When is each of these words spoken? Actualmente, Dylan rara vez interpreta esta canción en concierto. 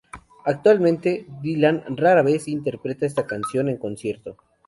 Actualmente, 0.45 1.27
Dylan 1.43 1.83
rara 1.95 2.23
vez 2.23 2.47
interpreta 2.47 3.05
esta 3.05 3.27
canción 3.27 3.69
en 3.69 3.77
concierto. 3.77 4.35